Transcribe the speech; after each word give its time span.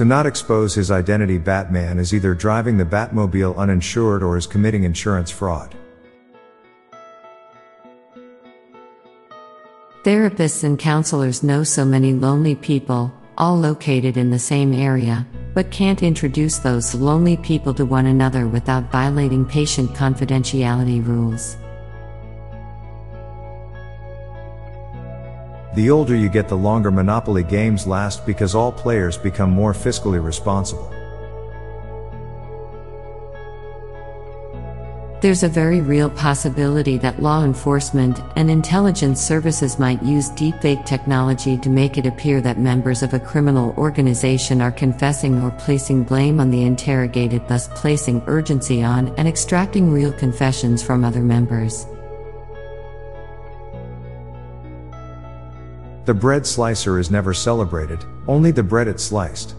To 0.00 0.06
not 0.06 0.24
expose 0.24 0.74
his 0.74 0.90
identity, 0.90 1.36
Batman 1.36 1.98
is 1.98 2.14
either 2.14 2.32
driving 2.32 2.78
the 2.78 2.86
Batmobile 2.86 3.54
uninsured 3.58 4.22
or 4.22 4.38
is 4.38 4.46
committing 4.46 4.84
insurance 4.84 5.30
fraud. 5.30 5.74
Therapists 10.02 10.64
and 10.64 10.78
counselors 10.78 11.42
know 11.42 11.62
so 11.64 11.84
many 11.84 12.14
lonely 12.14 12.54
people, 12.54 13.12
all 13.36 13.58
located 13.58 14.16
in 14.16 14.30
the 14.30 14.38
same 14.38 14.72
area, 14.72 15.26
but 15.52 15.70
can't 15.70 16.02
introduce 16.02 16.56
those 16.56 16.94
lonely 16.94 17.36
people 17.36 17.74
to 17.74 17.84
one 17.84 18.06
another 18.06 18.46
without 18.48 18.90
violating 18.90 19.44
patient 19.44 19.90
confidentiality 19.90 21.06
rules. 21.06 21.58
The 25.74 25.90
older 25.90 26.16
you 26.16 26.28
get, 26.28 26.48
the 26.48 26.56
longer 26.56 26.90
Monopoly 26.90 27.44
games 27.44 27.86
last 27.86 28.26
because 28.26 28.54
all 28.56 28.72
players 28.72 29.16
become 29.16 29.50
more 29.50 29.72
fiscally 29.72 30.22
responsible. 30.22 30.92
There's 35.20 35.42
a 35.42 35.48
very 35.48 35.82
real 35.82 36.08
possibility 36.08 36.96
that 36.96 37.22
law 37.22 37.44
enforcement 37.44 38.20
and 38.36 38.50
intelligence 38.50 39.20
services 39.20 39.78
might 39.78 40.02
use 40.02 40.30
deepfake 40.30 40.86
technology 40.86 41.58
to 41.58 41.68
make 41.68 41.98
it 41.98 42.06
appear 42.06 42.40
that 42.40 42.58
members 42.58 43.02
of 43.02 43.12
a 43.12 43.20
criminal 43.20 43.74
organization 43.76 44.62
are 44.62 44.72
confessing 44.72 45.42
or 45.42 45.50
placing 45.52 46.04
blame 46.04 46.40
on 46.40 46.50
the 46.50 46.62
interrogated, 46.62 47.46
thus 47.48 47.68
placing 47.74 48.22
urgency 48.28 48.82
on 48.82 49.08
and 49.18 49.28
extracting 49.28 49.92
real 49.92 50.12
confessions 50.14 50.82
from 50.82 51.04
other 51.04 51.20
members. 51.20 51.86
The 56.10 56.14
bread 56.14 56.44
slicer 56.44 56.98
is 56.98 57.08
never 57.08 57.32
celebrated, 57.32 58.04
only 58.26 58.50
the 58.50 58.64
bread 58.64 58.88
it's 58.88 59.04
sliced. 59.04 59.54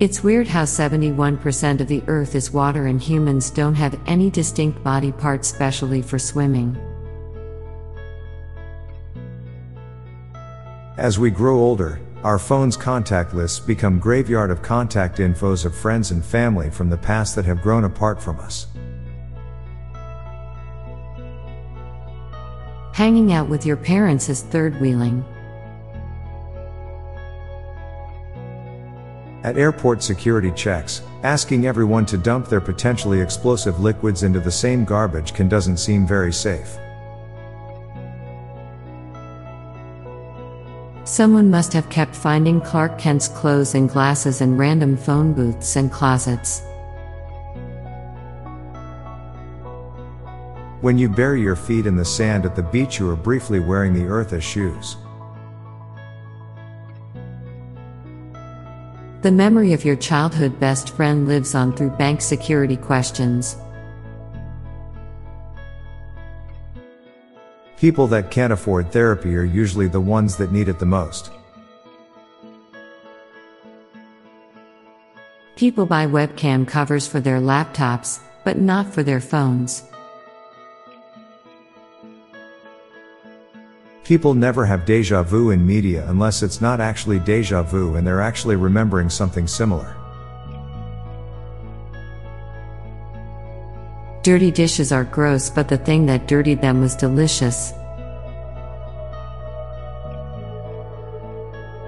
It's 0.00 0.24
weird 0.24 0.48
how 0.48 0.62
71% 0.62 1.80
of 1.82 1.88
the 1.88 2.02
Earth 2.06 2.34
is 2.34 2.50
water 2.50 2.86
and 2.86 3.02
humans 3.02 3.50
don't 3.50 3.74
have 3.74 4.00
any 4.06 4.30
distinct 4.30 4.82
body 4.82 5.12
parts 5.12 5.46
specially 5.46 6.00
for 6.00 6.18
swimming. 6.18 6.74
As 10.96 11.18
we 11.18 11.28
grow 11.30 11.58
older, 11.58 12.00
our 12.24 12.38
phone's 12.38 12.78
contact 12.78 13.34
lists 13.34 13.60
become 13.60 13.98
graveyard 13.98 14.50
of 14.50 14.62
contact 14.62 15.18
infos 15.18 15.66
of 15.66 15.76
friends 15.76 16.12
and 16.12 16.24
family 16.24 16.70
from 16.70 16.88
the 16.88 16.96
past 16.96 17.36
that 17.36 17.44
have 17.44 17.60
grown 17.60 17.84
apart 17.84 18.22
from 18.22 18.40
us. 18.40 18.68
Hanging 22.92 23.32
out 23.32 23.48
with 23.48 23.64
your 23.64 23.76
parents 23.76 24.28
is 24.28 24.42
third 24.42 24.78
wheeling. 24.78 25.24
At 29.44 29.56
airport 29.56 30.02
security 30.02 30.52
checks, 30.52 31.00
asking 31.22 31.66
everyone 31.66 32.04
to 32.06 32.18
dump 32.18 32.48
their 32.48 32.60
potentially 32.60 33.20
explosive 33.20 33.80
liquids 33.80 34.22
into 34.22 34.40
the 34.40 34.50
same 34.50 34.84
garbage 34.84 35.32
can 35.32 35.48
doesn't 35.48 35.78
seem 35.78 36.06
very 36.06 36.32
safe. 36.32 36.76
Someone 41.04 41.50
must 41.50 41.72
have 41.72 41.88
kept 41.88 42.14
finding 42.14 42.60
Clark 42.60 42.98
Kent's 42.98 43.26
clothes 43.26 43.74
and 43.74 43.88
glasses 43.88 44.42
in 44.42 44.56
random 44.58 44.98
phone 44.98 45.32
booths 45.32 45.76
and 45.76 45.90
closets. 45.90 46.62
When 50.82 50.98
you 50.98 51.08
bury 51.08 51.40
your 51.40 51.54
feet 51.54 51.86
in 51.86 51.94
the 51.94 52.04
sand 52.04 52.44
at 52.44 52.56
the 52.56 52.62
beach, 52.64 52.98
you 52.98 53.08
are 53.08 53.14
briefly 53.14 53.60
wearing 53.60 53.92
the 53.92 54.06
earth 54.06 54.32
as 54.32 54.42
shoes. 54.42 54.96
The 59.22 59.30
memory 59.30 59.74
of 59.74 59.84
your 59.84 59.94
childhood 59.94 60.58
best 60.58 60.90
friend 60.90 61.28
lives 61.28 61.54
on 61.54 61.72
through 61.76 61.90
bank 61.90 62.20
security 62.20 62.76
questions. 62.76 63.56
People 67.76 68.08
that 68.08 68.32
can't 68.32 68.52
afford 68.52 68.90
therapy 68.90 69.36
are 69.36 69.44
usually 69.44 69.86
the 69.86 70.00
ones 70.00 70.36
that 70.38 70.50
need 70.50 70.66
it 70.66 70.80
the 70.80 70.86
most. 70.86 71.30
People 75.54 75.86
buy 75.86 76.08
webcam 76.08 76.66
covers 76.66 77.06
for 77.06 77.20
their 77.20 77.38
laptops, 77.38 78.18
but 78.42 78.58
not 78.58 78.92
for 78.92 79.04
their 79.04 79.20
phones. 79.20 79.84
People 84.12 84.34
never 84.34 84.66
have 84.66 84.84
deja 84.84 85.22
vu 85.22 85.52
in 85.52 85.66
media 85.66 86.06
unless 86.10 86.42
it's 86.42 86.60
not 86.60 86.82
actually 86.82 87.18
deja 87.18 87.62
vu 87.62 87.96
and 87.96 88.06
they're 88.06 88.20
actually 88.20 88.56
remembering 88.56 89.08
something 89.08 89.46
similar. 89.46 89.96
Dirty 94.22 94.50
dishes 94.50 94.92
are 94.92 95.04
gross, 95.04 95.48
but 95.48 95.66
the 95.66 95.78
thing 95.78 96.04
that 96.04 96.28
dirtied 96.28 96.60
them 96.60 96.82
was 96.82 96.94
delicious. 96.94 97.72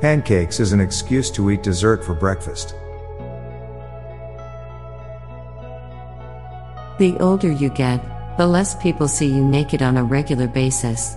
Pancakes 0.00 0.58
is 0.58 0.72
an 0.72 0.80
excuse 0.80 1.30
to 1.32 1.50
eat 1.50 1.62
dessert 1.62 2.02
for 2.02 2.14
breakfast. 2.14 2.74
The 6.98 7.14
older 7.20 7.52
you 7.52 7.68
get, 7.68 8.00
the 8.38 8.46
less 8.46 8.74
people 8.76 9.06
see 9.06 9.26
you 9.26 9.44
naked 9.44 9.82
on 9.82 9.98
a 9.98 10.02
regular 10.02 10.48
basis. 10.48 11.14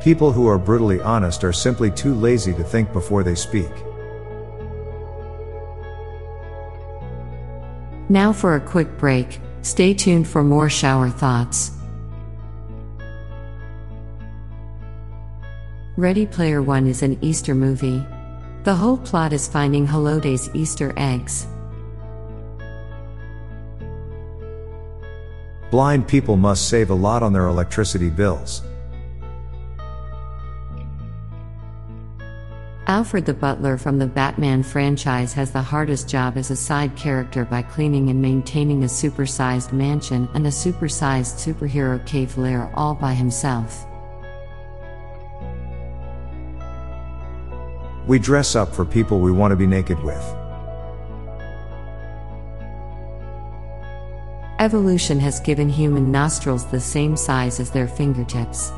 People 0.00 0.30
who 0.30 0.46
are 0.46 0.58
brutally 0.58 1.00
honest 1.00 1.42
are 1.42 1.52
simply 1.52 1.90
too 1.90 2.14
lazy 2.14 2.54
to 2.54 2.62
think 2.62 2.92
before 2.92 3.24
they 3.24 3.34
speak. 3.34 3.70
Now 8.08 8.32
for 8.32 8.54
a 8.54 8.60
quick 8.60 8.96
break, 8.96 9.40
stay 9.62 9.92
tuned 9.92 10.28
for 10.28 10.44
more 10.44 10.70
shower 10.70 11.10
thoughts. 11.10 11.72
Ready 15.96 16.26
Player 16.26 16.62
One 16.62 16.86
is 16.86 17.02
an 17.02 17.18
Easter 17.20 17.56
movie. 17.56 18.06
The 18.62 18.74
whole 18.74 18.98
plot 18.98 19.32
is 19.32 19.48
finding 19.48 19.84
Halliday's 19.84 20.48
Easter 20.54 20.94
eggs. 20.96 21.48
Blind 25.72 26.06
people 26.06 26.36
must 26.36 26.68
save 26.68 26.90
a 26.90 26.94
lot 26.94 27.22
on 27.22 27.32
their 27.32 27.48
electricity 27.48 28.10
bills. 28.10 28.62
Alfred 32.88 33.26
the 33.26 33.34
Butler 33.34 33.76
from 33.76 33.98
the 33.98 34.06
Batman 34.06 34.62
franchise 34.62 35.34
has 35.34 35.50
the 35.50 35.60
hardest 35.60 36.08
job 36.08 36.38
as 36.38 36.50
a 36.50 36.56
side 36.56 36.96
character 36.96 37.44
by 37.44 37.60
cleaning 37.60 38.08
and 38.08 38.22
maintaining 38.22 38.82
a 38.82 38.86
supersized 38.86 39.74
mansion 39.74 40.26
and 40.32 40.46
a 40.46 40.50
supersized 40.50 41.36
superhero 41.36 42.04
cave 42.06 42.38
lair 42.38 42.70
all 42.72 42.94
by 42.94 43.12
himself. 43.12 43.84
We 48.06 48.18
dress 48.18 48.56
up 48.56 48.74
for 48.74 48.86
people 48.86 49.20
we 49.20 49.32
want 49.32 49.52
to 49.52 49.56
be 49.56 49.66
naked 49.66 50.02
with. 50.02 50.24
Evolution 54.60 55.20
has 55.20 55.40
given 55.40 55.68
human 55.68 56.10
nostrils 56.10 56.64
the 56.70 56.80
same 56.80 57.18
size 57.18 57.60
as 57.60 57.70
their 57.70 57.86
fingertips. 57.86 58.72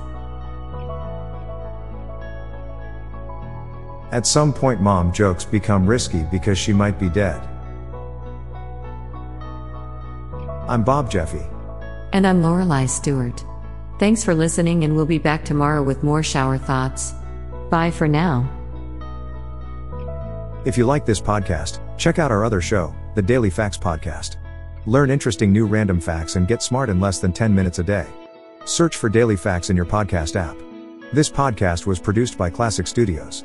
At 4.12 4.26
some 4.26 4.52
point, 4.52 4.80
mom 4.80 5.12
jokes 5.12 5.44
become 5.44 5.86
risky 5.86 6.24
because 6.24 6.58
she 6.58 6.72
might 6.72 6.98
be 6.98 7.08
dead. 7.08 7.40
I'm 10.68 10.82
Bob 10.82 11.10
Jeffy. 11.10 11.42
And 12.12 12.26
I'm 12.26 12.42
Lorelei 12.42 12.86
Stewart. 12.86 13.44
Thanks 14.00 14.24
for 14.24 14.34
listening, 14.34 14.82
and 14.82 14.96
we'll 14.96 15.06
be 15.06 15.18
back 15.18 15.44
tomorrow 15.44 15.82
with 15.82 16.02
more 16.02 16.22
shower 16.24 16.58
thoughts. 16.58 17.14
Bye 17.70 17.90
for 17.92 18.08
now. 18.08 18.48
If 20.64 20.76
you 20.76 20.86
like 20.86 21.06
this 21.06 21.20
podcast, 21.20 21.80
check 21.96 22.18
out 22.18 22.32
our 22.32 22.44
other 22.44 22.60
show, 22.60 22.94
the 23.14 23.22
Daily 23.22 23.50
Facts 23.50 23.78
Podcast. 23.78 24.36
Learn 24.86 25.10
interesting 25.10 25.52
new 25.52 25.66
random 25.66 26.00
facts 26.00 26.34
and 26.34 26.48
get 26.48 26.62
smart 26.62 26.90
in 26.90 27.00
less 27.00 27.20
than 27.20 27.32
10 27.32 27.54
minutes 27.54 27.78
a 27.78 27.84
day. 27.84 28.06
Search 28.64 28.96
for 28.96 29.08
Daily 29.08 29.36
Facts 29.36 29.70
in 29.70 29.76
your 29.76 29.86
podcast 29.86 30.34
app. 30.34 30.56
This 31.12 31.30
podcast 31.30 31.86
was 31.86 32.00
produced 32.00 32.36
by 32.36 32.50
Klassic 32.50 32.88
Studios. 32.88 33.44